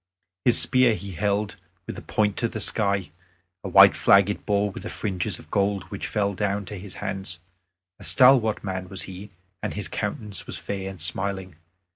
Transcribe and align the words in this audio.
His 0.45 0.59
spear 0.59 0.95
he 0.95 1.11
held 1.11 1.57
with 1.85 1.95
the 1.95 2.01
point 2.01 2.35
to 2.37 2.47
the 2.47 2.59
sky; 2.59 3.11
a 3.63 3.69
white 3.69 3.95
flag 3.95 4.31
it 4.31 4.47
bore 4.47 4.71
with 4.71 4.91
fringes 4.91 5.37
of 5.37 5.51
gold 5.51 5.83
which 5.91 6.07
fell 6.07 6.33
down 6.33 6.65
to 6.65 6.79
his 6.79 6.95
hands. 7.05 7.37
A 7.99 8.03
stalwart 8.03 8.63
man 8.63 8.89
was 8.89 9.03
he, 9.03 9.29
and 9.61 9.75
his 9.75 9.87
countenance 9.87 10.47
was 10.47 10.57
fair 10.57 10.89
and 10.89 10.99
smiling. 10.99 11.53